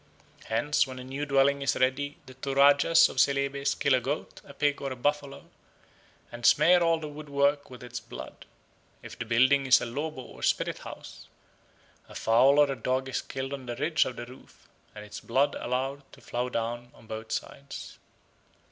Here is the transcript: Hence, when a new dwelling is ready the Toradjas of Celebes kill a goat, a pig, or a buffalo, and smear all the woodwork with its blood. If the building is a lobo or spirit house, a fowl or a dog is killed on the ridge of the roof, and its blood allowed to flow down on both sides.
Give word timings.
Hence, 0.45 0.87
when 0.87 0.97
a 0.97 1.03
new 1.03 1.27
dwelling 1.27 1.61
is 1.61 1.75
ready 1.75 2.17
the 2.25 2.33
Toradjas 2.33 3.07
of 3.07 3.19
Celebes 3.19 3.75
kill 3.75 3.93
a 3.93 4.01
goat, 4.01 4.41
a 4.43 4.51
pig, 4.51 4.81
or 4.81 4.91
a 4.91 4.95
buffalo, 4.95 5.45
and 6.31 6.43
smear 6.43 6.81
all 6.81 6.97
the 6.99 7.07
woodwork 7.07 7.69
with 7.69 7.83
its 7.83 7.99
blood. 7.99 8.47
If 9.03 9.19
the 9.19 9.25
building 9.25 9.67
is 9.67 9.79
a 9.79 9.85
lobo 9.85 10.23
or 10.23 10.41
spirit 10.41 10.79
house, 10.79 11.27
a 12.09 12.15
fowl 12.15 12.57
or 12.57 12.71
a 12.71 12.75
dog 12.75 13.09
is 13.09 13.21
killed 13.21 13.53
on 13.53 13.67
the 13.67 13.75
ridge 13.75 14.05
of 14.05 14.15
the 14.15 14.25
roof, 14.25 14.67
and 14.95 15.05
its 15.05 15.19
blood 15.19 15.53
allowed 15.53 16.11
to 16.13 16.21
flow 16.21 16.49
down 16.49 16.91
on 16.95 17.05
both 17.05 17.31
sides. 17.31 17.99